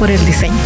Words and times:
Por 0.00 0.10
el 0.10 0.24
diseño. 0.24 0.56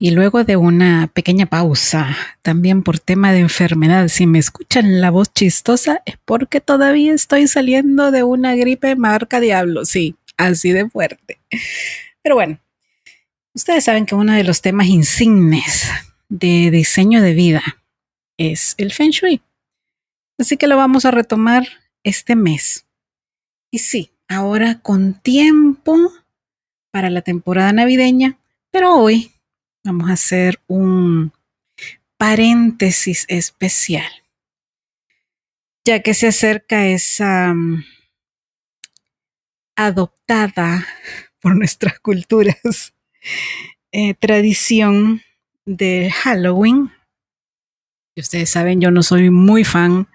Y 0.00 0.10
luego 0.10 0.42
de 0.42 0.56
una 0.56 1.08
pequeña 1.14 1.46
pausa, 1.46 2.16
también 2.42 2.82
por 2.82 2.98
tema 2.98 3.30
de 3.30 3.38
enfermedad, 3.38 4.08
si 4.08 4.26
me 4.26 4.40
escuchan 4.40 5.00
la 5.00 5.12
voz 5.12 5.32
chistosa 5.32 6.02
es 6.04 6.16
porque 6.24 6.60
todavía 6.60 7.14
estoy 7.14 7.46
saliendo 7.46 8.10
de 8.10 8.24
una 8.24 8.56
gripe 8.56 8.96
marca 8.96 9.38
diablo, 9.38 9.84
sí, 9.84 10.16
así 10.36 10.72
de 10.72 10.90
fuerte. 10.90 11.38
Pero 12.22 12.34
bueno, 12.34 12.58
ustedes 13.54 13.84
saben 13.84 14.04
que 14.04 14.16
uno 14.16 14.32
de 14.32 14.42
los 14.42 14.60
temas 14.60 14.88
insignes 14.88 15.88
de 16.28 16.72
diseño 16.72 17.22
de 17.22 17.34
vida 17.34 17.62
es 18.36 18.74
el 18.78 18.92
Feng 18.92 19.10
Shui. 19.10 19.40
Así 20.40 20.56
que 20.56 20.66
lo 20.66 20.76
vamos 20.76 21.04
a 21.04 21.12
retomar 21.12 21.68
este 22.02 22.34
mes. 22.34 22.84
Y 23.70 23.78
sí, 23.78 24.10
ahora 24.26 24.80
con 24.80 25.14
tiempo 25.14 26.10
para 26.92 27.10
la 27.10 27.22
temporada 27.22 27.72
navideña, 27.72 28.38
pero 28.70 28.94
hoy 28.96 29.32
vamos 29.82 30.08
a 30.08 30.12
hacer 30.12 30.60
un 30.68 31.32
paréntesis 32.16 33.24
especial, 33.28 34.12
ya 35.84 36.02
que 36.02 36.14
se 36.14 36.28
acerca 36.28 36.86
esa 36.86 37.52
mm, 37.54 37.84
adoptada 39.74 40.86
por 41.40 41.56
nuestras 41.56 41.98
culturas 41.98 42.94
eh, 43.92 44.14
tradición 44.14 45.22
de 45.64 46.12
Halloween. 46.12 46.92
Y 48.14 48.20
ustedes 48.20 48.50
saben, 48.50 48.80
yo 48.80 48.90
no 48.90 49.02
soy 49.02 49.30
muy 49.30 49.64
fan 49.64 50.06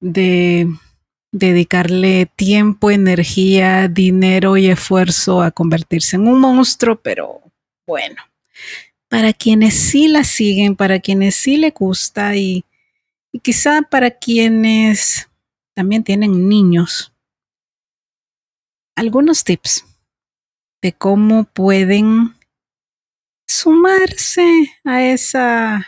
de 0.00 0.68
dedicarle 1.32 2.26
tiempo, 2.26 2.90
energía, 2.90 3.88
dinero 3.88 4.58
y 4.58 4.68
esfuerzo 4.68 5.40
a 5.42 5.50
convertirse 5.50 6.16
en 6.16 6.28
un 6.28 6.40
monstruo, 6.40 6.96
pero 6.96 7.40
bueno, 7.86 8.22
para 9.08 9.32
quienes 9.32 9.74
sí 9.74 10.08
la 10.08 10.24
siguen, 10.24 10.76
para 10.76 11.00
quienes 11.00 11.34
sí 11.34 11.56
le 11.56 11.70
gusta 11.70 12.36
y, 12.36 12.64
quizá 13.42 13.80
para 13.80 14.10
quienes 14.10 15.30
también 15.74 16.04
tienen 16.04 16.50
niños, 16.50 17.14
algunos 18.94 19.42
tips 19.42 19.86
de 20.82 20.92
cómo 20.92 21.44
pueden 21.44 22.34
sumarse 23.48 24.70
a 24.84 25.02
esa, 25.02 25.86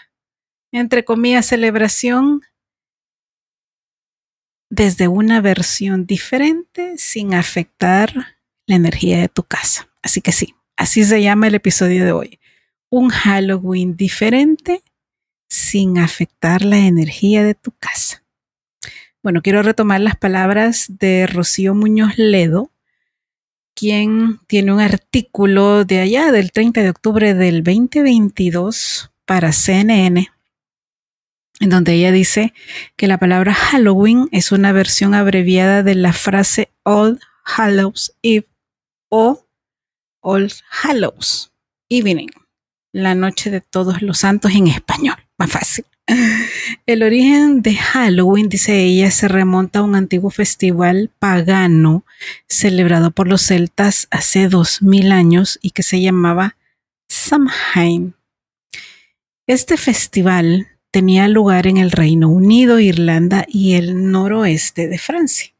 entre 0.72 1.04
comillas, 1.04 1.46
celebración 1.46 2.40
desde 4.74 5.08
una 5.08 5.40
versión 5.40 6.06
diferente 6.06 6.94
sin 6.98 7.34
afectar 7.34 8.36
la 8.66 8.76
energía 8.76 9.20
de 9.20 9.28
tu 9.28 9.44
casa. 9.44 9.88
Así 10.02 10.20
que 10.20 10.32
sí, 10.32 10.54
así 10.76 11.04
se 11.04 11.22
llama 11.22 11.46
el 11.46 11.54
episodio 11.54 12.04
de 12.04 12.12
hoy. 12.12 12.40
Un 12.90 13.08
Halloween 13.08 13.96
diferente 13.96 14.82
sin 15.48 15.98
afectar 15.98 16.64
la 16.64 16.78
energía 16.78 17.44
de 17.44 17.54
tu 17.54 17.70
casa. 17.72 18.24
Bueno, 19.22 19.42
quiero 19.42 19.62
retomar 19.62 20.00
las 20.00 20.16
palabras 20.16 20.86
de 20.88 21.26
Rocío 21.26 21.74
Muñoz 21.74 22.18
Ledo, 22.18 22.70
quien 23.74 24.40
tiene 24.46 24.72
un 24.72 24.80
artículo 24.80 25.84
de 25.84 26.00
allá 26.00 26.32
del 26.32 26.52
30 26.52 26.82
de 26.82 26.90
octubre 26.90 27.34
del 27.34 27.62
2022 27.62 29.12
para 29.24 29.52
CNN 29.52 30.33
en 31.64 31.70
donde 31.70 31.94
ella 31.94 32.12
dice 32.12 32.52
que 32.96 33.08
la 33.08 33.18
palabra 33.18 33.54
Halloween 33.54 34.28
es 34.32 34.52
una 34.52 34.70
versión 34.72 35.14
abreviada 35.14 35.82
de 35.82 35.94
la 35.94 36.12
frase 36.12 36.70
All 36.82 37.20
Hallows 37.44 38.14
Eve 38.22 38.46
o 39.08 39.46
All 40.20 40.52
Hallows 40.82 41.52
Evening, 41.88 42.28
la 42.92 43.14
noche 43.14 43.50
de 43.50 43.62
todos 43.62 44.02
los 44.02 44.18
santos 44.18 44.52
en 44.52 44.66
español, 44.66 45.16
más 45.38 45.50
fácil. 45.50 45.86
El 46.84 47.02
origen 47.02 47.62
de 47.62 47.76
Halloween, 47.76 48.50
dice 48.50 48.82
ella, 48.82 49.10
se 49.10 49.26
remonta 49.26 49.78
a 49.78 49.82
un 49.82 49.94
antiguo 49.94 50.28
festival 50.28 51.10
pagano 51.18 52.04
celebrado 52.46 53.10
por 53.10 53.26
los 53.26 53.40
celtas 53.40 54.06
hace 54.10 54.48
dos 54.48 54.82
mil 54.82 55.12
años 55.12 55.58
y 55.62 55.70
que 55.70 55.82
se 55.82 56.02
llamaba 56.02 56.58
Samhain. 57.08 58.14
Este 59.46 59.78
festival 59.78 60.73
tenía 60.94 61.26
lugar 61.26 61.66
en 61.66 61.78
el 61.78 61.90
Reino 61.90 62.28
Unido, 62.28 62.78
Irlanda 62.78 63.46
y 63.48 63.74
el 63.74 64.12
noroeste 64.12 64.86
de 64.86 64.96
Francia. 64.96 65.52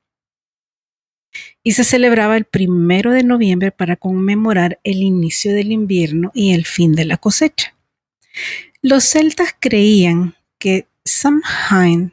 Y 1.64 1.72
se 1.72 1.82
celebraba 1.82 2.36
el 2.36 2.44
primero 2.44 3.10
de 3.10 3.24
noviembre 3.24 3.72
para 3.72 3.96
conmemorar 3.96 4.78
el 4.84 5.02
inicio 5.02 5.52
del 5.52 5.72
invierno 5.72 6.30
y 6.34 6.52
el 6.52 6.64
fin 6.64 6.92
de 6.92 7.04
la 7.04 7.16
cosecha. 7.16 7.74
Los 8.80 9.02
celtas 9.02 9.56
creían 9.58 10.36
que 10.60 10.86
Samhain 11.04 12.12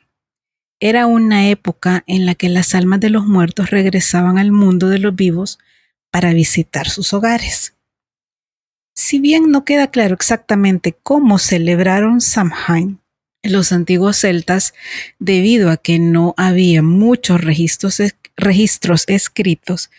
era 0.80 1.06
una 1.06 1.48
época 1.50 2.04
en 2.08 2.26
la 2.26 2.34
que 2.34 2.50
las 2.50 2.74
almas 2.74 3.02
de 3.02 3.12
los 3.12 3.28
muertos 3.28 3.70
regresaban 3.70 4.40
al 4.40 4.52
mundo 4.52 4.90
de 4.90 4.98
los 4.98 5.16
vivos 5.16 5.60
para 6.10 6.34
visitar 6.34 6.90
sus 6.90 7.14
hogares. 7.14 7.76
Si 8.96 9.20
bien 9.20 9.52
no 9.52 9.64
queda 9.64 9.92
claro 9.92 10.16
exactamente 10.16 10.98
cómo 11.04 11.38
celebraron 11.38 12.20
Samhain, 12.20 13.01
los 13.44 13.72
antiguos 13.72 14.18
celtas, 14.18 14.74
debido 15.20 15.72
a 15.72 15.78
que 15.78 16.00
no 16.00 16.34
había 16.38 16.82
muchos 16.82 17.42
registros, 17.42 18.00
escritos, 19.08 19.90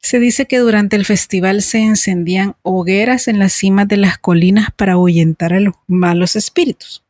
se 0.00 0.18
dice 0.18 0.46
que 0.46 0.58
durante 0.58 0.96
el 0.96 1.04
festival 1.04 1.62
se 1.62 1.78
encendían 1.78 2.56
hogueras 2.62 3.28
en 3.28 3.38
las 3.38 3.52
cimas 3.52 3.88
de 3.88 3.96
las 3.96 4.18
colinas 4.18 4.68
para 4.76 4.92
ahuyentar 4.92 5.52
a 5.54 5.60
los 5.60 5.74
malos 5.86 6.36
espíritus, 6.36 7.04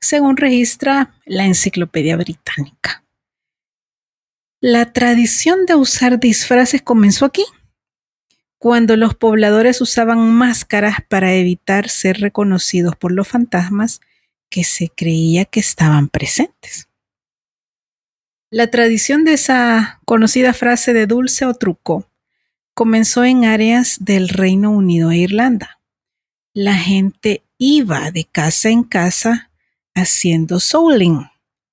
según 0.00 0.36
registra 0.36 1.14
la 1.24 1.46
Enciclopedia 1.46 2.16
Británica. 2.16 3.04
La 4.60 4.92
tradición 4.92 5.66
de 5.66 5.76
usar 5.76 6.18
disfraces 6.18 6.82
comenzó 6.82 7.24
aquí, 7.24 7.44
cuando 8.58 8.96
los 8.96 9.14
pobladores 9.14 9.80
usaban 9.80 10.18
máscaras 10.32 10.96
para 11.08 11.32
evitar 11.34 11.88
ser 11.88 12.20
reconocidos 12.20 12.96
por 12.96 13.12
los 13.12 13.28
fantasmas 13.28 14.00
que 14.48 14.64
se 14.64 14.88
creía 14.88 15.44
que 15.44 15.60
estaban 15.60 16.08
presentes. 16.08 16.88
La 18.50 18.70
tradición 18.70 19.24
de 19.24 19.34
esa 19.34 20.00
conocida 20.06 20.54
frase 20.54 20.94
de 20.94 21.06
dulce 21.06 21.44
o 21.44 21.54
truco 21.54 22.10
comenzó 22.74 23.24
en 23.24 23.44
áreas 23.44 23.98
del 24.00 24.28
Reino 24.28 24.70
Unido 24.70 25.10
e 25.10 25.18
Irlanda. 25.18 25.80
La 26.54 26.74
gente 26.74 27.42
iba 27.58 28.10
de 28.10 28.24
casa 28.24 28.70
en 28.70 28.84
casa 28.84 29.50
haciendo 29.94 30.60
souling, 30.60 31.26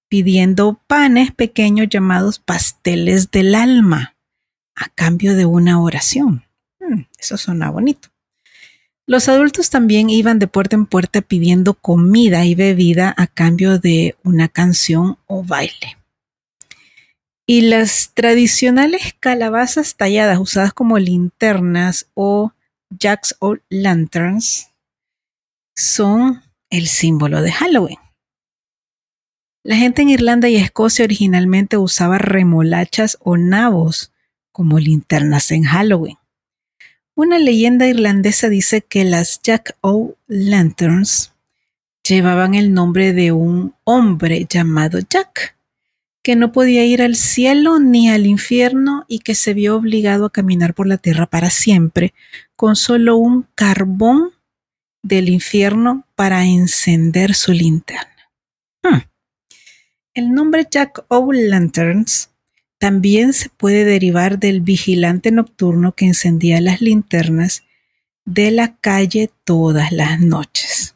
pidiendo 0.09 0.81
panes 0.87 1.31
pequeños 1.31 1.87
llamados 1.89 2.39
pasteles 2.39 3.31
del 3.31 3.55
alma 3.55 4.15
a 4.75 4.89
cambio 4.89 5.35
de 5.35 5.45
una 5.45 5.81
oración. 5.81 6.43
Hmm, 6.79 7.03
eso 7.17 7.37
suena 7.37 7.69
bonito. 7.69 8.09
Los 9.07 9.29
adultos 9.29 9.69
también 9.69 10.09
iban 10.09 10.39
de 10.39 10.47
puerta 10.47 10.75
en 10.75 10.87
puerta 10.87 11.21
pidiendo 11.21 11.75
comida 11.75 12.45
y 12.45 12.55
bebida 12.55 13.13
a 13.15 13.27
cambio 13.27 13.77
de 13.77 14.15
una 14.23 14.49
canción 14.49 15.19
o 15.27 15.43
baile. 15.43 15.97
Y 17.47 17.61
las 17.61 18.11
tradicionales 18.15 19.15
calabazas 19.19 19.95
talladas 19.95 20.39
usadas 20.39 20.73
como 20.73 20.97
linternas 20.97 22.07
o 22.15 22.53
jacks 22.89 23.35
o 23.39 23.57
lanterns 23.69 24.71
son 25.75 26.41
el 26.71 26.87
símbolo 26.87 27.43
de 27.43 27.51
Halloween. 27.51 27.99
La 29.63 29.75
gente 29.75 30.01
en 30.01 30.09
Irlanda 30.09 30.49
y 30.49 30.55
Escocia 30.55 31.05
originalmente 31.05 31.77
usaba 31.77 32.17
remolachas 32.17 33.17
o 33.21 33.37
nabos 33.37 34.11
como 34.51 34.79
linternas 34.79 35.51
en 35.51 35.63
Halloween. 35.63 36.17
Una 37.17 37.39
leyenda 37.39 37.87
irlandesa 37.87 38.49
dice 38.49 38.81
que 38.81 39.05
las 39.05 39.41
Jack 39.41 39.77
O' 39.79 40.17
Lanterns 40.27 41.31
llevaban 42.05 42.55
el 42.55 42.73
nombre 42.73 43.13
de 43.13 43.31
un 43.31 43.73
hombre 43.85 44.45
llamado 44.49 44.99
Jack, 44.99 45.57
que 46.21 46.35
no 46.35 46.51
podía 46.51 46.83
ir 46.83 47.01
al 47.01 47.15
cielo 47.15 47.79
ni 47.79 48.09
al 48.09 48.25
infierno 48.25 49.05
y 49.07 49.19
que 49.19 49.33
se 49.33 49.53
vio 49.53 49.77
obligado 49.77 50.25
a 50.25 50.29
caminar 50.29 50.73
por 50.73 50.87
la 50.87 50.97
tierra 50.97 51.25
para 51.25 51.49
siempre, 51.49 52.13
con 52.57 52.75
solo 52.75 53.15
un 53.15 53.47
carbón 53.55 54.31
del 55.01 55.29
infierno 55.29 56.05
para 56.15 56.43
encender 56.43 57.33
su 57.33 57.53
linterna. 57.53 58.29
Hmm. 58.83 59.03
El 60.13 60.33
nombre 60.33 60.67
Jack 60.69 61.05
O' 61.07 61.31
Lanterns 61.31 62.34
también 62.85 63.33
se 63.33 63.49
puede 63.49 63.83
derivar 63.83 64.37
del 64.37 64.61
vigilante 64.61 65.31
nocturno 65.31 65.93
que 65.93 66.05
encendía 66.05 66.61
las 66.61 66.81
linternas 66.81 67.63
de 68.25 68.51
la 68.51 68.75
calle 68.75 69.31
todas 69.43 69.91
las 69.91 70.19
noches. 70.19 70.93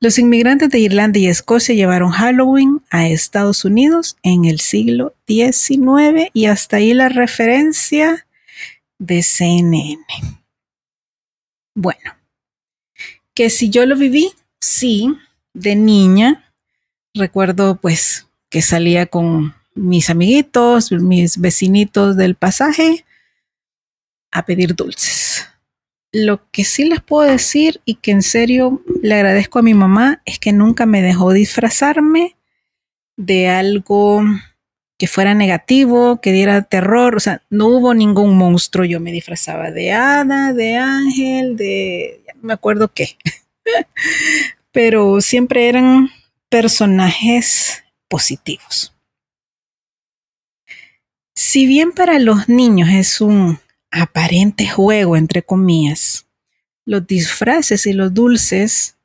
Los 0.00 0.18
inmigrantes 0.18 0.70
de 0.70 0.80
Irlanda 0.80 1.20
y 1.20 1.28
Escocia 1.28 1.76
llevaron 1.76 2.10
Halloween 2.10 2.82
a 2.90 3.06
Estados 3.06 3.64
Unidos 3.64 4.16
en 4.24 4.46
el 4.46 4.58
siglo 4.58 5.14
XIX 5.28 6.28
y 6.32 6.46
hasta 6.46 6.78
ahí 6.78 6.92
la 6.92 7.08
referencia 7.08 8.26
de 8.98 9.22
CNN. 9.22 10.04
Bueno, 11.76 12.16
que 13.32 13.48
si 13.48 13.70
yo 13.70 13.86
lo 13.86 13.94
viví, 13.94 14.32
sí, 14.60 15.14
de 15.52 15.76
niña, 15.76 16.52
recuerdo 17.14 17.76
pues 17.76 18.26
que 18.50 18.60
salía 18.60 19.06
con 19.06 19.54
mis 19.74 20.10
amiguitos, 20.10 20.92
mis 20.92 21.38
vecinitos 21.38 22.16
del 22.16 22.34
pasaje 22.34 23.04
a 24.30 24.44
pedir 24.44 24.74
dulces. 24.74 25.48
Lo 26.12 26.48
que 26.50 26.64
sí 26.64 26.84
les 26.84 27.00
puedo 27.00 27.28
decir 27.28 27.80
y 27.84 27.96
que 27.96 28.12
en 28.12 28.22
serio 28.22 28.82
le 29.02 29.14
agradezco 29.14 29.58
a 29.58 29.62
mi 29.62 29.74
mamá 29.74 30.22
es 30.24 30.38
que 30.38 30.52
nunca 30.52 30.86
me 30.86 31.02
dejó 31.02 31.32
disfrazarme 31.32 32.36
de 33.16 33.48
algo 33.48 34.22
que 34.96 35.08
fuera 35.08 35.34
negativo, 35.34 36.20
que 36.20 36.32
diera 36.32 36.62
terror, 36.62 37.16
o 37.16 37.20
sea, 37.20 37.42
no 37.50 37.66
hubo 37.66 37.94
ningún 37.94 38.36
monstruo, 38.36 38.84
yo 38.84 39.00
me 39.00 39.12
disfrazaba 39.12 39.70
de 39.72 39.92
hada, 39.92 40.52
de 40.52 40.76
ángel, 40.76 41.56
de, 41.56 42.22
no 42.36 42.42
me 42.42 42.52
acuerdo 42.52 42.92
qué, 42.92 43.16
pero 44.72 45.20
siempre 45.20 45.68
eran 45.68 46.10
personajes 46.48 47.82
positivos. 48.08 48.93
Si 51.36 51.66
bien 51.66 51.90
para 51.90 52.20
los 52.20 52.48
niños 52.48 52.88
es 52.90 53.20
un 53.20 53.58
aparente 53.90 54.68
juego, 54.68 55.16
entre 55.16 55.42
comillas, 55.42 56.26
los 56.84 57.06
disfraces 57.06 57.86
y 57.86 57.92
los 57.92 58.14
dulces 58.14 58.96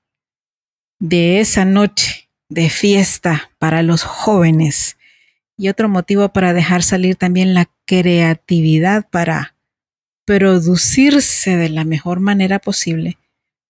de 1.00 1.40
esa 1.40 1.66
noche 1.66 2.30
de 2.48 2.70
fiesta 2.70 3.52
para 3.58 3.82
los 3.82 4.04
jóvenes 4.04 4.98
y 5.58 5.70
otro 5.70 5.90
motivo 5.90 6.30
para 6.30 6.54
dejar 6.54 6.84
salir 6.84 7.16
también 7.16 7.56
la 7.56 7.70
creatividad 7.86 9.10
para 9.10 9.56
producirse 10.26 11.58
de 11.58 11.70
la 11.70 11.84
mejor 11.84 12.20
manera 12.20 12.60
posible, 12.60 13.18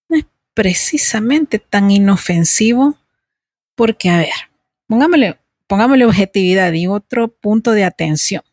no 0.10 0.18
es 0.18 0.26
precisamente 0.54 1.60
tan 1.60 1.92
inofensivo 1.92 2.98
porque, 3.76 4.10
a 4.10 4.18
ver, 4.18 4.34
pongámosle, 4.88 5.40
pongámosle 5.68 6.06
objetividad 6.06 6.74
y 6.74 6.88
otro 6.88 7.30
punto 7.30 7.72
de 7.72 7.86
atención 7.86 8.44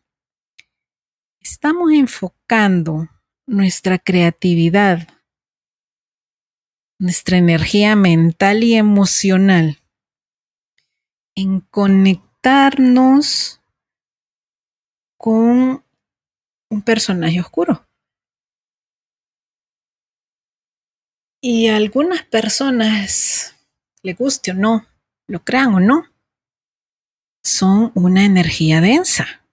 estamos 1.51 1.91
enfocando 1.93 3.07
nuestra 3.47 3.97
creatividad, 3.97 5.07
nuestra 6.99 7.37
energía 7.37 7.95
mental 7.95 8.63
y 8.63 8.75
emocional 8.75 9.81
en 11.35 11.61
conectarnos 11.61 13.61
con 15.17 15.85
un 16.69 16.81
personaje 16.81 17.39
oscuro. 17.39 17.87
Y 21.41 21.69
a 21.69 21.77
algunas 21.77 22.23
personas, 22.23 23.55
le 24.03 24.13
guste 24.13 24.51
o 24.51 24.53
no, 24.53 24.85
lo 25.27 25.45
crean 25.45 25.73
o 25.75 25.79
no, 25.79 26.03
son 27.41 27.93
una 27.95 28.25
energía 28.25 28.81
densa 28.81 29.46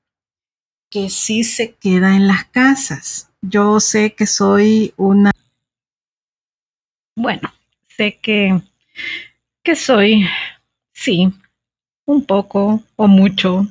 que 0.94 1.10
sí 1.10 1.42
se 1.42 1.74
queda 1.74 2.14
en 2.14 2.28
las 2.28 2.44
casas. 2.44 3.28
Yo 3.42 3.80
sé 3.80 4.14
que 4.14 4.28
soy 4.28 4.94
una... 4.96 5.32
Bueno, 7.16 7.52
sé 7.88 8.20
que, 8.22 8.62
que 9.64 9.74
soy, 9.74 10.28
sí, 10.92 11.32
un 12.06 12.24
poco 12.24 12.84
o 12.94 13.08
mucho 13.08 13.66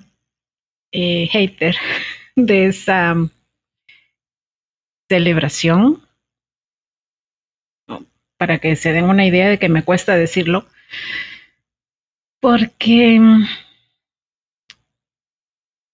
eh, 0.91 1.29
hater 1.31 1.77
de 2.35 2.65
esa 2.65 3.15
celebración. 5.07 6.05
Para 8.37 8.59
que 8.59 8.75
se 8.75 8.91
den 8.91 9.05
una 9.05 9.25
idea 9.25 9.47
de 9.47 9.59
que 9.59 9.69
me 9.69 9.85
cuesta 9.85 10.17
decirlo. 10.17 10.67
Porque 12.42 13.18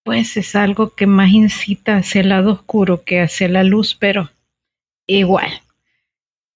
pues 0.03 0.37
es 0.37 0.55
algo 0.55 0.95
que 0.95 1.07
más 1.07 1.29
incita 1.29 1.97
hacia 1.97 2.21
el 2.21 2.29
lado 2.29 2.53
oscuro 2.53 3.03
que 3.03 3.21
hacia 3.21 3.47
la 3.47 3.63
luz, 3.63 3.95
pero 3.95 4.29
igual, 5.07 5.51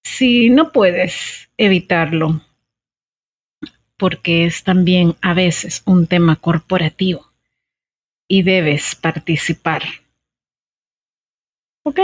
si 0.04 0.50
no 0.50 0.72
puedes 0.72 1.50
evitarlo, 1.58 2.42
porque 3.98 4.46
es 4.46 4.64
también 4.64 5.16
a 5.22 5.34
veces 5.34 5.84
un 5.86 6.08
tema 6.08 6.36
corporativo 6.36 7.32
y 8.28 8.44
debes 8.44 8.96
participar. 8.96 9.84
¿Ok? 11.84 12.00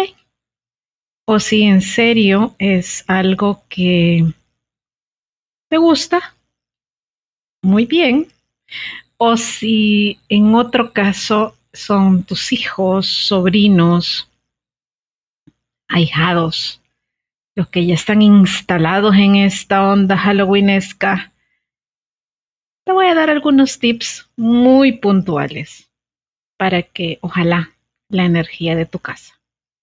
O 1.25 1.39
si 1.39 1.63
en 1.63 1.81
serio 1.81 2.55
es 2.57 3.03
algo 3.07 3.63
que 3.69 4.25
te 5.69 5.77
gusta, 5.77 6.35
muy 7.61 7.85
bien, 7.85 8.27
o 9.21 9.35
si 9.35 10.19
en 10.29 10.55
otro 10.55 10.93
caso 10.93 11.55
son 11.73 12.23
tus 12.23 12.53
hijos, 12.53 13.05
sobrinos, 13.07 14.31
ahijados, 15.89 16.81
los 17.53 17.67
que 17.67 17.85
ya 17.85 17.95
están 17.95 18.21
instalados 18.21 19.15
en 19.15 19.35
esta 19.35 19.91
onda 19.91 20.17
halloweenesca, 20.17 21.33
te 22.85 22.93
voy 22.93 23.07
a 23.07 23.13
dar 23.13 23.29
algunos 23.29 23.77
tips 23.77 24.29
muy 24.37 24.93
puntuales 24.93 25.91
para 26.57 26.81
que 26.81 27.19
ojalá 27.21 27.71
la 28.09 28.23
energía 28.23 28.75
de 28.75 28.85
tu 28.85 28.99
casa 28.99 29.39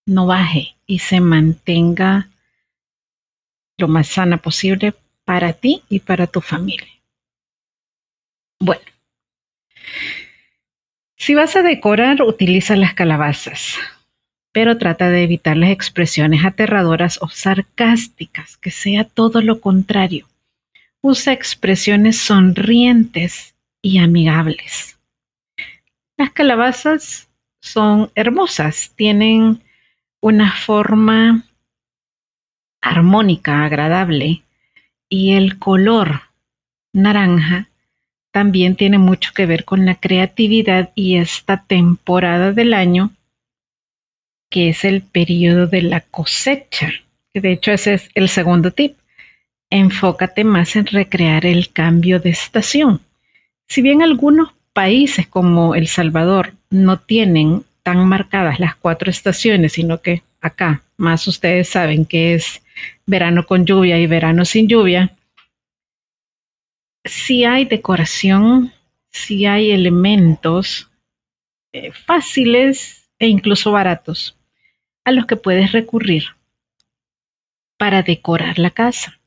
no 0.07 0.27
baje 0.27 0.77
y 0.87 1.01
se 1.01 1.21
mantenga 1.21 2.31
lo 3.77 3.89
más 3.89 4.09
sana 4.09 4.39
posible 4.39 4.95
para 5.25 5.53
ti 5.53 5.83
y 5.91 6.01
para 6.01 6.27
tu 6.27 6.41
familia. 6.41 6.89
Bueno, 8.59 8.96
si 11.17 11.35
vas 11.35 11.57
a 11.57 11.63
decorar, 11.63 12.23
utiliza 12.23 12.77
las 12.77 12.95
calabazas, 12.95 13.75
pero 14.53 14.79
trata 14.79 15.11
de 15.11 15.23
evitar 15.23 15.57
las 15.57 15.71
expresiones 15.71 16.45
aterradoras 16.45 17.19
o 17.23 17.29
sarcásticas, 17.29 18.57
que 18.59 18.71
sea 18.71 19.05
todo 19.05 19.41
lo 19.43 19.61
contrario. 19.61 20.29
Usa 21.01 21.33
expresiones 21.33 22.19
sonrientes 22.19 23.55
y 23.83 23.99
amigables. 23.99 24.99
Las 26.17 26.31
calabazas 26.31 27.29
son 27.61 28.11
hermosas, 28.15 28.93
tienen 28.97 29.63
una 30.21 30.53
forma 30.53 31.45
armónica, 32.81 33.65
agradable, 33.65 34.43
Y 35.09 35.35
el 35.35 35.59
color 35.59 36.23
naranja 36.93 37.69
también 38.37 38.77
tiene 38.77 38.99
mucho 38.99 39.33
que 39.35 39.47
ver 39.47 39.65
con 39.65 39.87
la 39.87 39.95
creatividad 39.95 40.91
y 40.95 41.17
esta 41.17 41.65
temporada 41.67 42.53
del 42.53 42.75
año, 42.75 43.13
que 44.51 44.69
es 44.69 44.85
el 44.85 45.01
periodo 45.01 45.67
de 45.67 45.81
la 45.81 46.03
cosecha. 46.03 46.91
Que 47.33 47.41
de 47.41 47.53
hecho 47.53 47.73
ese 47.73 47.95
es 47.95 48.11
el 48.15 48.29
segundo 48.29 48.73
tip. 48.73 48.99
Enfócate 49.71 50.45
más 50.45 50.77
en 50.77 50.85
recrear 50.85 51.47
el 51.47 51.73
cambio 51.73 52.21
de 52.21 52.29
estación. 52.29 53.01
Si 53.69 53.81
bien 53.81 54.03
algunos 54.03 54.51
países 54.75 55.27
como 55.27 55.75
El 55.75 55.89
Salvador 55.89 56.53
no 56.69 56.99
tienen 56.99 57.65
tan 57.83 58.07
marcadas 58.07 58.61
las 58.61 58.77
cuatro 58.77 59.11
estaciones, 59.11 59.73
sino 59.73 60.03
que 60.03 60.23
acá 60.43 60.83
más 60.99 61.27
ustedes 61.27 61.71
saben 61.71 62.05
que 62.05 62.35
es 62.35 62.61
verano 63.07 63.47
con 63.47 63.65
lluvia 63.65 63.99
y 63.99 64.07
verano 64.07 64.45
sin 64.45 64.69
lluvia, 64.69 65.16
si 67.07 67.45
hay 67.45 67.65
decoración, 67.65 68.73
si 69.11 69.47
hay 69.47 69.71
elementos 69.71 70.91
eh, 71.73 71.93
fáciles 71.93 73.09
e 73.19 73.29
incluso 73.29 73.73
baratos 73.73 74.37
a 75.05 75.13
los 75.13 75.27
que 75.27 75.37
puedes 75.37 75.73
recurrir 75.73 76.25
para 77.79 78.03
decorar 78.03 78.59
la 78.59 78.71
casa 78.71 79.21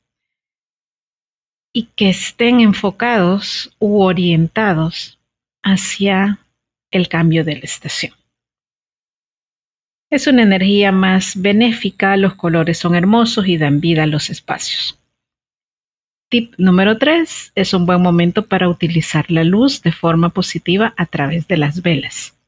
y 1.72 1.84
que 1.96 2.10
estén 2.10 2.60
enfocados 2.60 3.74
u 3.78 4.02
orientados 4.02 5.18
hacia 5.62 6.38
el 6.90 7.08
cambio 7.08 7.44
de 7.44 7.54
la 7.54 7.64
estación. 7.64 8.14
Es 10.10 10.26
una 10.26 10.42
energía 10.42 10.90
más 10.90 11.40
benéfica, 11.40 12.16
los 12.16 12.34
colores 12.34 12.78
son 12.78 12.96
hermosos 12.96 13.46
y 13.46 13.56
dan 13.56 13.80
vida 13.80 14.02
a 14.02 14.06
los 14.06 14.28
espacios. 14.28 14.99
Tip 16.30 16.54
número 16.58 16.96
3. 16.96 17.52
Es 17.56 17.74
un 17.74 17.86
buen 17.86 18.00
momento 18.00 18.46
para 18.46 18.68
utilizar 18.68 19.28
la 19.32 19.42
luz 19.42 19.82
de 19.82 19.90
forma 19.90 20.28
positiva 20.28 20.94
a 20.96 21.06
través 21.06 21.48
de 21.48 21.56
las 21.56 21.82
velas. 21.82 22.38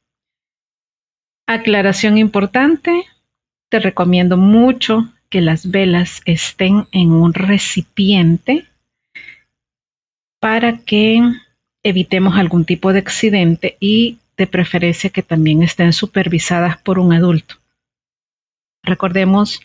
Aclaración 1.49 2.17
importante. 2.17 3.05
Te 3.69 3.81
recomiendo 3.81 4.37
mucho 4.37 5.13
que 5.31 5.41
las 5.41 5.69
velas 5.69 6.21
estén 6.27 6.87
en 6.93 7.11
un 7.11 7.35
recipiente 7.35 8.67
para 10.41 10.79
que 10.79 11.21
evitemos 11.83 12.37
algún 12.37 12.65
tipo 12.65 12.93
de 12.93 13.01
accidente 13.01 13.77
y 13.81 14.19
de 14.37 14.47
preferencia 14.47 15.11
que 15.11 15.23
también 15.23 15.65
estén 15.65 15.93
supervisadas 15.93 16.77
por 16.77 17.01
un 17.01 17.13
adulto. 17.13 17.57
Recordemos 18.85 19.61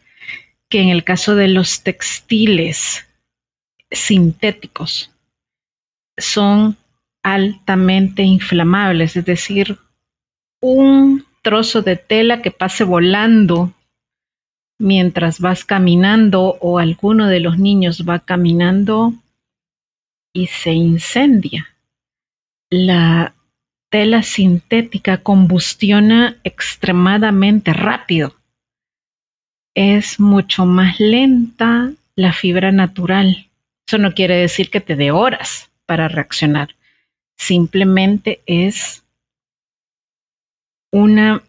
que 0.69 0.81
en 0.81 0.89
el 0.89 1.03
caso 1.03 1.35
de 1.35 1.49
los 1.49 1.83
textiles 1.83 3.06
sintéticos 3.91 5.11
son 6.17 6.77
altamente 7.23 8.23
inflamables, 8.23 9.15
es 9.15 9.25
decir, 9.25 9.77
un 10.61 11.25
trozo 11.41 11.81
de 11.81 11.95
tela 11.95 12.41
que 12.41 12.51
pase 12.51 12.83
volando 12.83 13.73
mientras 14.79 15.39
vas 15.39 15.65
caminando 15.65 16.57
o 16.61 16.79
alguno 16.79 17.27
de 17.27 17.39
los 17.39 17.57
niños 17.57 18.05
va 18.07 18.19
caminando 18.19 19.13
y 20.33 20.47
se 20.47 20.71
incendia. 20.71 21.75
La 22.69 23.33
tela 23.89 24.23
sintética 24.23 25.17
combustiona 25.17 26.37
extremadamente 26.43 27.73
rápido. 27.73 28.35
Es 29.75 30.19
mucho 30.19 30.65
más 30.65 30.99
lenta 30.99 31.91
la 32.15 32.33
fibra 32.33 32.71
natural. 32.71 33.46
Eso 33.87 33.97
no 33.97 34.13
quiere 34.13 34.35
decir 34.35 34.69
que 34.69 34.81
te 34.81 34.95
dé 34.95 35.11
horas 35.11 35.71
para 35.85 36.09
reaccionar. 36.09 36.75
Simplemente 37.37 38.41
es 38.45 39.05
una 40.91 41.41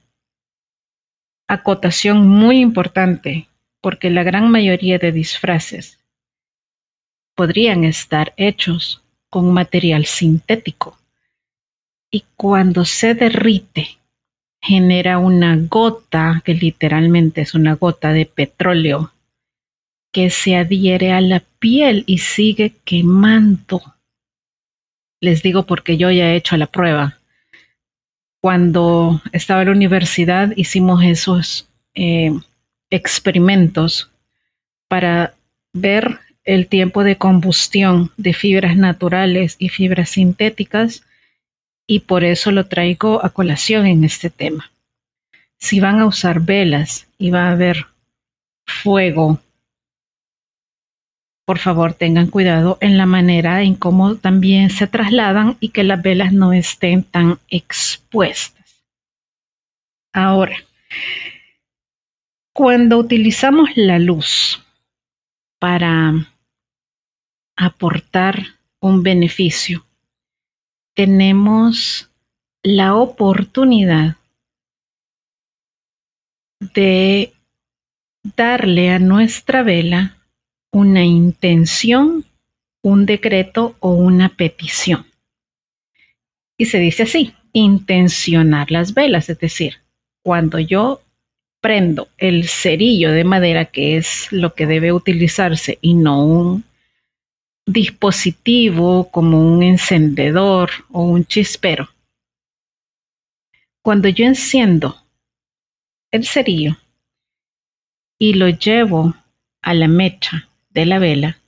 acotación 1.48 2.28
muy 2.28 2.60
importante 2.60 3.48
porque 3.80 4.10
la 4.10 4.22
gran 4.22 4.50
mayoría 4.50 4.98
de 4.98 5.12
disfraces 5.12 5.98
podrían 7.34 7.84
estar 7.84 8.34
hechos 8.36 9.02
con 9.30 9.52
material 9.52 10.04
sintético 10.06 10.98
y 12.10 12.24
cuando 12.36 12.84
se 12.84 13.14
derrite 13.14 13.98
genera 14.60 15.18
una 15.18 15.56
gota, 15.56 16.42
que 16.44 16.54
literalmente 16.54 17.42
es 17.42 17.54
una 17.54 17.74
gota 17.74 18.12
de 18.12 18.26
petróleo, 18.26 19.12
que 20.12 20.30
se 20.30 20.56
adhiere 20.56 21.12
a 21.12 21.20
la 21.20 21.42
piel 21.58 22.04
y 22.06 22.18
sigue 22.18 22.74
quemando. 22.84 23.82
Les 25.20 25.42
digo 25.42 25.66
porque 25.66 25.96
yo 25.96 26.10
ya 26.10 26.30
he 26.30 26.36
hecho 26.36 26.56
la 26.56 26.66
prueba. 26.66 27.18
Cuando 28.40 29.20
estaba 29.32 29.62
en 29.62 29.68
la 29.68 29.74
universidad 29.74 30.52
hicimos 30.56 31.02
esos 31.02 31.68
eh, 31.94 32.32
experimentos 32.90 34.10
para 34.88 35.34
ver 35.72 36.20
el 36.44 36.66
tiempo 36.66 37.04
de 37.04 37.18
combustión 37.18 38.10
de 38.16 38.32
fibras 38.32 38.76
naturales 38.76 39.56
y 39.58 39.68
fibras 39.68 40.10
sintéticas 40.10 41.02
y 41.86 42.00
por 42.00 42.24
eso 42.24 42.52
lo 42.52 42.66
traigo 42.66 43.24
a 43.24 43.30
colación 43.30 43.86
en 43.86 44.04
este 44.04 44.30
tema. 44.30 44.70
Si 45.58 45.80
van 45.80 45.98
a 45.98 46.06
usar 46.06 46.40
velas 46.40 47.08
y 47.18 47.30
va 47.30 47.48
a 47.48 47.52
haber 47.52 47.86
fuego, 48.64 49.40
por 51.48 51.58
favor 51.58 51.94
tengan 51.94 52.26
cuidado 52.26 52.76
en 52.82 52.98
la 52.98 53.06
manera 53.06 53.62
en 53.62 53.74
cómo 53.74 54.16
también 54.16 54.68
se 54.68 54.86
trasladan 54.86 55.56
y 55.60 55.70
que 55.70 55.82
las 55.82 56.02
velas 56.02 56.30
no 56.30 56.52
estén 56.52 57.04
tan 57.04 57.38
expuestas. 57.48 58.84
Ahora, 60.12 60.58
cuando 62.52 62.98
utilizamos 62.98 63.70
la 63.76 63.98
luz 63.98 64.62
para 65.58 66.12
aportar 67.56 68.42
un 68.80 69.02
beneficio, 69.02 69.86
tenemos 70.94 72.10
la 72.62 72.94
oportunidad 72.94 74.16
de 76.60 77.32
darle 78.36 78.90
a 78.90 78.98
nuestra 78.98 79.62
vela 79.62 80.17
una 80.70 81.04
intención, 81.04 82.24
un 82.82 83.06
decreto 83.06 83.76
o 83.80 83.92
una 83.92 84.28
petición. 84.28 85.06
Y 86.56 86.66
se 86.66 86.78
dice 86.78 87.04
así, 87.04 87.34
intencionar 87.52 88.70
las 88.70 88.94
velas, 88.94 89.28
es 89.28 89.38
decir, 89.38 89.76
cuando 90.22 90.58
yo 90.58 91.00
prendo 91.60 92.08
el 92.18 92.48
cerillo 92.48 93.10
de 93.12 93.24
madera, 93.24 93.64
que 93.64 93.96
es 93.96 94.28
lo 94.30 94.54
que 94.54 94.66
debe 94.66 94.92
utilizarse 94.92 95.78
y 95.80 95.94
no 95.94 96.24
un 96.24 96.64
dispositivo 97.66 99.10
como 99.10 99.40
un 99.40 99.62
encendedor 99.62 100.70
o 100.90 101.02
un 101.02 101.24
chispero. 101.24 101.88
Cuando 103.82 104.08
yo 104.08 104.24
enciendo 104.24 104.96
el 106.10 106.26
cerillo 106.26 106.76
y 108.18 108.34
lo 108.34 108.48
llevo 108.48 109.14
a 109.62 109.74
la 109.74 109.88
mecha 109.88 110.47
de 110.78 110.86
la 110.86 111.00
vela, 111.00 111.38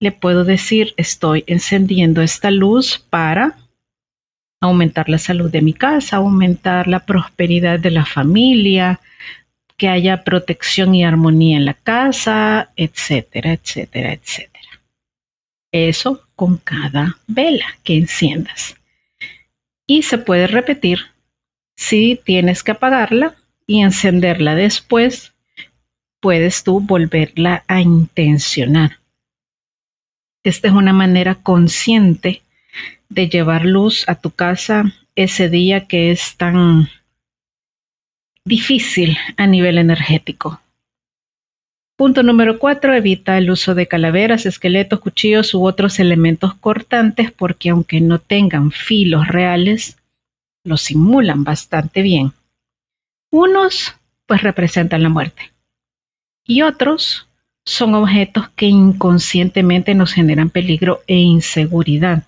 le 0.00 0.10
puedo 0.10 0.44
decir 0.44 0.94
estoy 0.96 1.44
encendiendo 1.46 2.22
esta 2.22 2.50
luz 2.50 2.98
para 3.08 3.56
aumentar 4.60 5.08
la 5.08 5.18
salud 5.18 5.48
de 5.48 5.62
mi 5.62 5.74
casa, 5.74 6.16
aumentar 6.16 6.88
la 6.88 7.06
prosperidad 7.06 7.78
de 7.78 7.92
la 7.92 8.04
familia, 8.04 9.00
que 9.76 9.88
haya 9.88 10.24
protección 10.24 10.92
y 10.94 11.04
armonía 11.04 11.56
en 11.56 11.64
la 11.64 11.74
casa, 11.74 12.70
etcétera, 12.74 13.52
etcétera, 13.52 14.12
etcétera. 14.12 14.70
Eso 15.70 16.26
con 16.34 16.58
cada 16.58 17.18
vela 17.28 17.66
que 17.84 17.96
enciendas. 17.96 18.74
Y 19.86 20.02
se 20.02 20.18
puede 20.18 20.48
repetir 20.48 20.98
si 21.76 22.20
tienes 22.24 22.64
que 22.64 22.72
apagarla 22.72 23.36
y 23.68 23.82
encenderla 23.82 24.56
después, 24.56 25.31
puedes 26.22 26.62
tú 26.62 26.80
volverla 26.80 27.64
a 27.66 27.80
intencionar. 27.80 29.00
Esta 30.44 30.68
es 30.68 30.74
una 30.74 30.92
manera 30.92 31.34
consciente 31.34 32.42
de 33.08 33.28
llevar 33.28 33.64
luz 33.66 34.08
a 34.08 34.14
tu 34.14 34.30
casa 34.30 34.84
ese 35.16 35.48
día 35.50 35.88
que 35.88 36.12
es 36.12 36.36
tan 36.36 36.88
difícil 38.44 39.18
a 39.36 39.46
nivel 39.48 39.78
energético. 39.78 40.60
Punto 41.96 42.22
número 42.22 42.58
cuatro, 42.58 42.94
evita 42.94 43.36
el 43.36 43.50
uso 43.50 43.74
de 43.74 43.88
calaveras, 43.88 44.46
esqueletos, 44.46 45.00
cuchillos 45.00 45.54
u 45.54 45.64
otros 45.64 45.98
elementos 45.98 46.54
cortantes 46.54 47.32
porque 47.32 47.70
aunque 47.70 48.00
no 48.00 48.20
tengan 48.20 48.70
filos 48.70 49.26
reales, 49.26 49.98
los 50.64 50.82
simulan 50.82 51.42
bastante 51.42 52.00
bien. 52.00 52.32
Unos 53.30 53.96
pues 54.26 54.42
representan 54.42 55.02
la 55.02 55.08
muerte 55.08 55.51
y 56.44 56.62
otros 56.62 57.28
son 57.64 57.94
objetos 57.94 58.48
que 58.50 58.66
inconscientemente 58.66 59.94
nos 59.94 60.12
generan 60.12 60.50
peligro 60.50 61.02
e 61.06 61.16
inseguridad. 61.16 62.24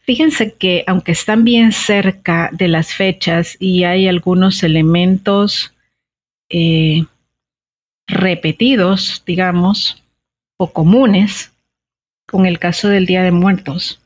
Fíjense 0.00 0.54
que 0.54 0.84
aunque 0.86 1.12
están 1.12 1.44
bien 1.44 1.72
cerca 1.72 2.50
de 2.52 2.68
las 2.68 2.94
fechas 2.94 3.56
y 3.58 3.84
hay 3.84 4.08
algunos 4.08 4.62
elementos 4.62 5.74
eh, 6.50 7.04
repetidos, 8.06 9.22
digamos, 9.26 10.02
o 10.58 10.72
comunes, 10.72 11.52
con 12.26 12.46
el 12.46 12.58
caso 12.58 12.88
del 12.88 13.06
Día 13.06 13.22
de 13.22 13.32
Muertos, 13.32 14.00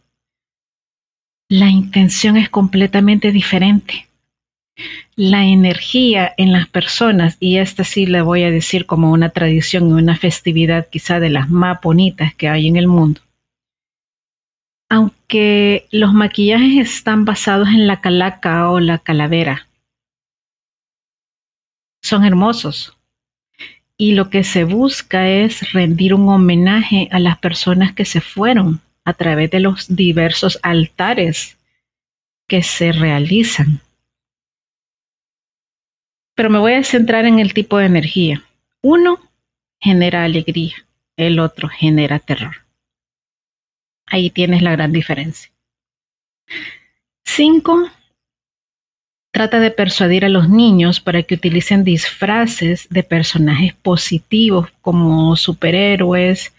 la 1.48 1.68
intención 1.68 2.36
es 2.36 2.48
completamente 2.48 3.32
diferente. 3.32 4.07
La 5.20 5.44
energía 5.46 6.32
en 6.36 6.52
las 6.52 6.68
personas, 6.68 7.36
y 7.40 7.56
esta 7.56 7.82
sí 7.82 8.06
le 8.06 8.22
voy 8.22 8.44
a 8.44 8.52
decir 8.52 8.86
como 8.86 9.10
una 9.10 9.30
tradición 9.30 9.88
y 9.88 9.92
una 9.94 10.16
festividad 10.16 10.86
quizá 10.88 11.18
de 11.18 11.28
las 11.28 11.50
más 11.50 11.80
bonitas 11.82 12.36
que 12.36 12.48
hay 12.48 12.68
en 12.68 12.76
el 12.76 12.86
mundo, 12.86 13.20
aunque 14.88 15.88
los 15.90 16.12
maquillajes 16.12 16.94
están 16.94 17.24
basados 17.24 17.66
en 17.66 17.88
la 17.88 18.00
calaca 18.00 18.70
o 18.70 18.78
la 18.78 18.98
calavera, 18.98 19.66
son 22.00 22.24
hermosos. 22.24 22.96
Y 23.96 24.12
lo 24.12 24.30
que 24.30 24.44
se 24.44 24.62
busca 24.62 25.28
es 25.28 25.72
rendir 25.72 26.14
un 26.14 26.28
homenaje 26.28 27.08
a 27.10 27.18
las 27.18 27.38
personas 27.38 27.92
que 27.92 28.04
se 28.04 28.20
fueron 28.20 28.80
a 29.04 29.14
través 29.14 29.50
de 29.50 29.58
los 29.58 29.96
diversos 29.96 30.60
altares 30.62 31.58
que 32.46 32.62
se 32.62 32.92
realizan. 32.92 33.80
Pero 36.38 36.50
me 36.50 36.60
voy 36.60 36.74
a 36.74 36.84
centrar 36.84 37.24
en 37.24 37.40
el 37.40 37.52
tipo 37.52 37.78
de 37.78 37.86
energía. 37.86 38.44
Uno 38.80 39.18
genera 39.80 40.22
alegría, 40.22 40.76
el 41.16 41.40
otro 41.40 41.68
genera 41.68 42.20
terror. 42.20 42.58
Ahí 44.06 44.30
tienes 44.30 44.62
la 44.62 44.70
gran 44.70 44.92
diferencia. 44.92 45.50
Cinco, 47.24 47.90
trata 49.32 49.58
de 49.58 49.72
persuadir 49.72 50.24
a 50.24 50.28
los 50.28 50.48
niños 50.48 51.00
para 51.00 51.24
que 51.24 51.34
utilicen 51.34 51.82
disfraces 51.82 52.88
de 52.88 53.02
personajes 53.02 53.74
positivos 53.74 54.68
como 54.80 55.34
superhéroes. 55.34 56.54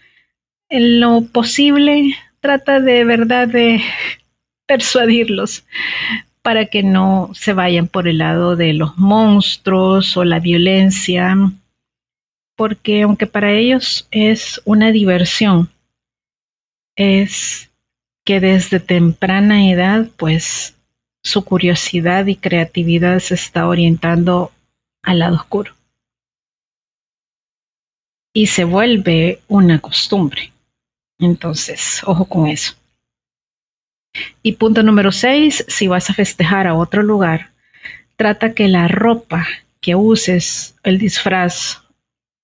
En 0.68 1.00
lo 1.00 1.22
posible, 1.22 2.16
trata 2.40 2.80
de 2.80 3.02
verdad 3.06 3.48
de 3.48 3.80
persuadirlos 4.66 5.64
para 6.42 6.66
que 6.66 6.82
no 6.82 7.30
se 7.34 7.52
vayan 7.52 7.86
por 7.86 8.08
el 8.08 8.18
lado 8.18 8.56
de 8.56 8.72
los 8.72 8.96
monstruos 8.96 10.16
o 10.16 10.24
la 10.24 10.40
violencia, 10.40 11.36
porque 12.56 13.02
aunque 13.02 13.26
para 13.26 13.52
ellos 13.52 14.06
es 14.10 14.60
una 14.64 14.90
diversión, 14.92 15.70
es 16.96 17.70
que 18.24 18.40
desde 18.40 18.80
temprana 18.80 19.70
edad, 19.70 20.08
pues 20.16 20.76
su 21.22 21.44
curiosidad 21.44 22.26
y 22.26 22.36
creatividad 22.36 23.18
se 23.18 23.34
está 23.34 23.68
orientando 23.68 24.52
al 25.02 25.18
lado 25.18 25.36
oscuro. 25.36 25.74
Y 28.32 28.46
se 28.46 28.64
vuelve 28.64 29.40
una 29.48 29.80
costumbre. 29.80 30.52
Entonces, 31.18 32.02
ojo 32.04 32.24
con 32.24 32.46
eso. 32.46 32.74
Y 34.42 34.52
punto 34.52 34.82
número 34.82 35.12
seis, 35.12 35.64
si 35.68 35.86
vas 35.86 36.10
a 36.10 36.14
festejar 36.14 36.66
a 36.66 36.74
otro 36.74 37.02
lugar, 37.02 37.50
trata 38.16 38.54
que 38.54 38.68
la 38.68 38.88
ropa 38.88 39.46
que 39.80 39.94
uses, 39.94 40.74
el 40.82 40.98
disfraz, 40.98 41.80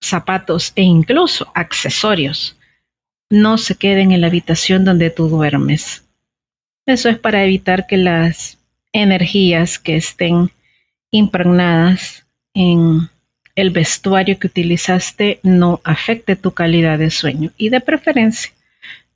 zapatos 0.03 0.73
e 0.77 0.83
incluso 0.83 1.51
accesorios 1.55 2.57
no 3.29 3.59
se 3.59 3.75
queden 3.75 4.13
en 4.13 4.21
la 4.21 4.29
habitación 4.29 4.85
donde 4.85 5.11
tú 5.11 5.29
duermes. 5.29 6.05
Eso 6.87 7.09
es 7.09 7.19
para 7.19 7.43
evitar 7.45 7.87
que 7.87 7.97
las 7.97 8.59
energías 8.93 9.79
que 9.79 9.97
estén 9.97 10.53
impregnadas 11.11 12.25
en 12.55 13.11
el 13.57 13.71
vestuario 13.71 14.39
que 14.39 14.47
utilizaste 14.47 15.41
no 15.43 15.81
afecte 15.83 16.37
tu 16.37 16.53
calidad 16.53 16.99
de 16.99 17.11
sueño. 17.11 17.51
Y 17.57 17.71
de 17.71 17.81
preferencia, 17.81 18.53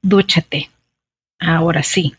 dúchate. 0.02 0.70
Ahora 1.38 1.82
sí, 1.82 2.14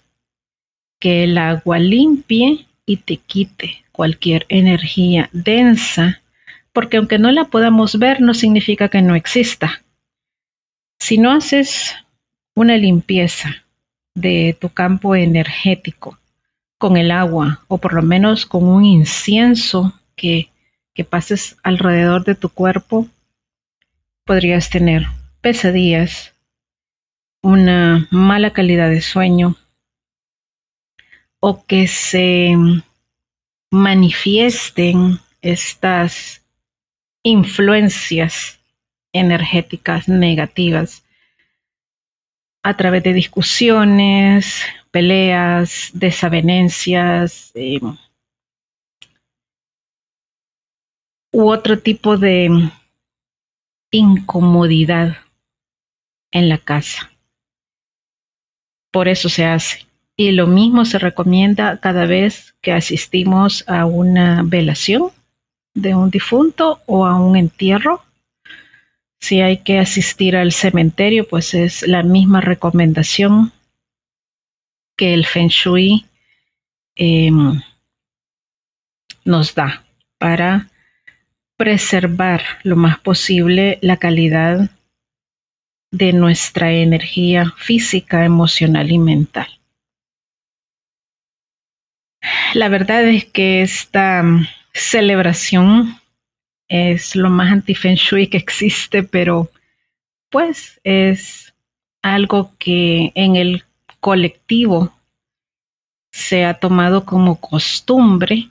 que 1.01 1.23
el 1.23 1.37
agua 1.39 1.79
limpie 1.79 2.67
y 2.85 2.97
te 2.97 3.17
quite 3.17 3.83
cualquier 3.91 4.45
energía 4.49 5.29
densa, 5.33 6.21
porque 6.71 6.97
aunque 6.97 7.17
no 7.17 7.31
la 7.31 7.45
podamos 7.45 7.97
ver, 7.97 8.21
no 8.21 8.33
significa 8.35 8.87
que 8.87 9.01
no 9.01 9.15
exista. 9.15 9.81
Si 10.99 11.17
no 11.17 11.31
haces 11.31 11.95
una 12.53 12.77
limpieza 12.77 13.65
de 14.13 14.55
tu 14.61 14.69
campo 14.69 15.15
energético 15.15 16.19
con 16.77 16.97
el 16.97 17.09
agua 17.09 17.65
o 17.67 17.79
por 17.79 17.93
lo 17.93 18.03
menos 18.03 18.45
con 18.45 18.67
un 18.67 18.85
incienso 18.85 19.99
que, 20.15 20.51
que 20.93 21.03
pases 21.03 21.57
alrededor 21.63 22.25
de 22.25 22.35
tu 22.35 22.49
cuerpo, 22.49 23.07
podrías 24.23 24.69
tener 24.69 25.07
pesadillas, 25.41 26.33
una 27.41 28.07
mala 28.11 28.53
calidad 28.53 28.91
de 28.91 29.01
sueño 29.01 29.57
o 31.41 31.65
que 31.65 31.87
se 31.87 32.55
manifiesten 33.71 35.19
estas 35.41 36.41
influencias 37.23 38.59
energéticas 39.11 40.07
negativas 40.07 41.03
a 42.63 42.77
través 42.77 43.03
de 43.03 43.13
discusiones, 43.13 44.61
peleas, 44.91 45.89
desavenencias 45.93 47.51
eh, 47.55 47.79
u 51.33 51.49
otro 51.49 51.79
tipo 51.79 52.17
de 52.17 52.49
incomodidad 53.89 55.17
en 56.31 56.49
la 56.49 56.59
casa. 56.59 57.11
Por 58.91 59.07
eso 59.07 59.27
se 59.27 59.45
hace. 59.45 59.90
Y 60.17 60.31
lo 60.31 60.47
mismo 60.47 60.85
se 60.85 60.99
recomienda 60.99 61.77
cada 61.77 62.05
vez 62.05 62.53
que 62.61 62.71
asistimos 62.71 63.63
a 63.67 63.85
una 63.85 64.43
velación 64.43 65.11
de 65.73 65.95
un 65.95 66.11
difunto 66.11 66.81
o 66.85 67.05
a 67.05 67.19
un 67.19 67.35
entierro 67.35 68.03
si 69.21 69.39
hay 69.39 69.59
que 69.59 69.77
asistir 69.77 70.35
al 70.35 70.51
cementerio, 70.51 71.27
pues 71.27 71.53
es 71.53 71.87
la 71.87 72.01
misma 72.01 72.41
recomendación 72.41 73.53
que 74.97 75.13
el 75.13 75.25
Feng 75.25 75.49
Shui 75.49 76.05
em, 76.95 77.61
nos 79.23 79.53
da 79.53 79.85
para 80.17 80.69
preservar 81.55 82.41
lo 82.63 82.75
más 82.75 82.99
posible 82.99 83.77
la 83.81 83.97
calidad 83.97 84.71
de 85.91 86.13
nuestra 86.13 86.71
energía 86.71 87.53
física, 87.57 88.25
emocional 88.25 88.91
y 88.91 88.97
mental. 88.97 89.60
La 92.53 92.69
verdad 92.69 93.03
es 93.07 93.25
que 93.25 93.61
esta 93.61 94.23
celebración 94.73 95.99
es 96.67 97.15
lo 97.15 97.29
más 97.29 97.51
anti-feng 97.51 97.95
shui 97.95 98.27
que 98.27 98.37
existe, 98.37 99.03
pero 99.03 99.49
pues 100.29 100.79
es 100.83 101.53
algo 102.01 102.53
que 102.57 103.11
en 103.15 103.35
el 103.35 103.63
colectivo 103.99 104.93
se 106.11 106.45
ha 106.45 106.55
tomado 106.55 107.05
como 107.05 107.39
costumbre, 107.39 108.49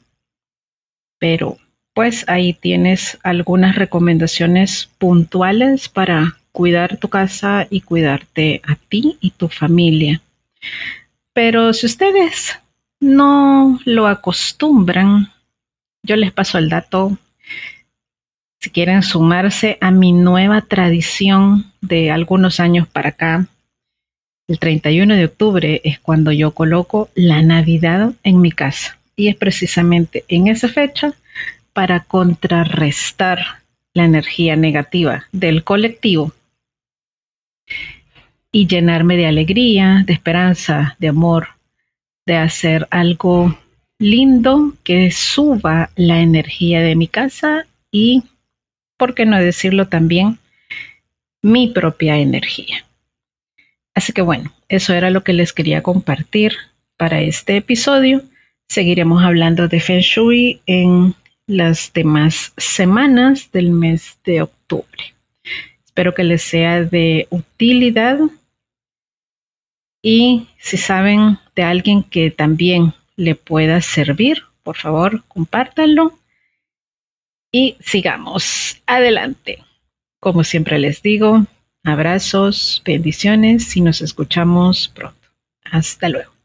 pero 1.19 1.59
pues 1.95 2.25
ahí 2.29 2.53
tienes 2.55 3.19
algunas 3.23 3.77
recomendaciones 3.77 4.89
puntuales 4.99 5.89
para 5.89 6.37
cuidar 6.53 6.97
tu 6.97 7.09
casa 7.09 7.67
y 7.71 7.81
cuidarte 7.81 8.61
a 8.67 8.77
ti 8.77 9.19
y 9.21 9.31
tu 9.31 9.49
familia. 9.49 10.21
Pero 11.33 11.73
si 11.73 11.87
ustedes 11.87 12.59
no 13.01 13.81
lo 13.85 14.07
acostumbran, 14.07 15.33
yo 16.03 16.17
les 16.17 16.33
paso 16.33 16.59
el 16.59 16.69
dato 16.69 17.19
si 18.61 18.69
quieren 18.69 19.03
sumarse 19.03 19.79
a 19.81 19.91
mi 19.91 20.13
nueva 20.13 20.61
tradición 20.61 21.73
de 21.81 22.11
algunos 22.11 22.61
años 22.61 22.87
para 22.87 23.09
acá, 23.09 23.47
el 24.49 24.59
31 24.59 25.15
de 25.15 25.25
octubre 25.25 25.81
es 25.83 25.99
cuando 25.99 26.31
yo 26.31 26.51
coloco 26.51 27.09
la 27.15 27.41
Navidad 27.41 28.13
en 28.23 28.43
mi 28.43 28.53
casa. 28.53 28.99
Y 29.17 29.29
es 29.29 29.37
precisamente 29.37 30.25
en 30.29 30.47
esa 30.47 30.69
fecha 30.69 31.15
para 31.73 32.01
contrarrestar 32.01 33.41
la 33.95 34.05
energía 34.05 34.57
negativa 34.57 35.25
del 35.33 35.65
colectivo 35.65 36.33
y 38.53 38.67
llenarme 38.67 39.17
de 39.17 39.27
alegría, 39.27 40.05
de 40.07 40.13
esperanza, 40.13 40.97
de 40.99 41.09
amor, 41.09 41.49
de 42.31 42.37
hacer 42.37 42.87
algo 42.93 43.59
lindo 43.99 44.73
que 44.85 45.11
suba 45.11 45.91
la 45.97 46.21
energía 46.21 46.81
de 46.81 46.95
mi 46.95 47.09
casa 47.09 47.67
y 47.91 48.23
por 48.97 49.17
qué 49.17 49.27
no 49.27 49.37
decirlo 49.37 49.89
también, 49.89 50.39
mi 51.43 51.67
propia 51.73 52.19
energía. 52.19 52.85
Así 53.97 54.13
que 54.13 54.23
bueno, 54.23 54.53
eso 54.69 54.95
era 54.95 55.11
lo 55.11 55.25
que 55.25 55.33
les 55.33 55.53
quería 55.53 55.83
compartir 55.83 56.53
para 56.97 57.21
este 57.21 57.57
episodio. 57.57 58.23
Seguiremos 58.69 59.25
hablando 59.25 59.67
de 59.67 59.81
Feng 59.81 59.99
Shui 59.99 60.61
en 60.67 61.17
las 61.49 61.93
demás 61.93 62.53
semanas 62.57 63.51
del 63.51 63.73
mes 63.73 64.19
de 64.25 64.43
octubre. 64.43 65.15
Espero 65.85 66.15
que 66.15 66.23
les 66.23 66.43
sea 66.43 66.85
de 66.85 67.27
utilidad 67.31 68.21
y 70.03 70.49
si 70.59 70.77
saben 70.77 71.39
de 71.55 71.63
alguien 71.63 72.03
que 72.03 72.31
también 72.31 72.95
le 73.17 73.35
pueda 73.35 73.81
servir, 73.81 74.45
por 74.63 74.77
favor, 74.77 75.25
compártanlo 75.29 76.19
y 77.53 77.77
sigamos 77.81 78.81
adelante. 78.87 79.65
Como 80.21 80.45
siempre 80.45 80.79
les 80.79 81.03
digo, 81.03 81.47
abrazos, 81.85 82.83
bendiciones 82.85 83.77
y 83.77 83.81
nos 83.81 84.01
escuchamos 84.01 84.89
pronto. 84.89 85.29
Hasta 85.65 86.09
luego. 86.09 86.40